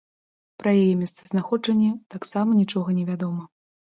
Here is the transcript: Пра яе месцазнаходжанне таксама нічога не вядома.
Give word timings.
Пра 0.61 0.71
яе 0.83 0.93
месцазнаходжанне 1.01 1.91
таксама 2.15 2.57
нічога 2.61 2.97
не 3.01 3.05
вядома. 3.13 3.43